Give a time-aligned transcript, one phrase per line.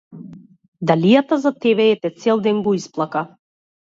[0.91, 3.25] Далијата за тебе, ете, цел ден го исплака.